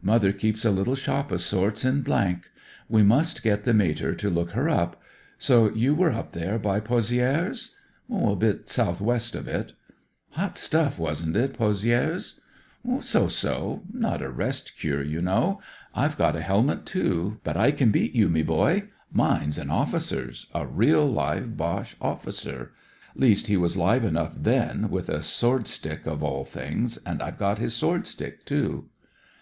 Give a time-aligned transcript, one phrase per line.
[0.00, 2.06] Mother keeps a little shop o^ sorts in.
[2.88, 4.98] We must get the mater to look her up.
[5.36, 7.72] So you were up there by Pozieres?""
[8.10, 9.74] A bit south west of it."
[10.34, 12.00] BROTHERS OF THE PARSONAGE 127" Hot stuff, wasn't
[12.32, 12.40] it~Pozidres?"
[13.04, 15.60] *' So so; not a rest cure, you know.
[15.94, 18.84] I've got a helmet, too; but I can beat you, me boy.
[19.12, 22.72] Mine's an officer's— a real live Boche officer;
[23.14, 27.36] least, he was live enough then, with a sword stick of all things, and I've
[27.36, 28.88] got his sword stick, too."